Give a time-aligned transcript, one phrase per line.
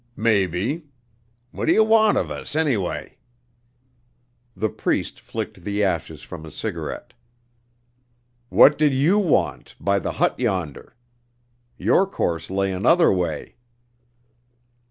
[0.17, 0.87] "Maybe.
[1.51, 3.19] What d' ye want of us, anyway?"
[4.55, 7.13] The Priest flicked the ashes from his cigarette.
[8.49, 10.95] "What did you want by the hut yonder?
[11.77, 13.57] Your course lay another way."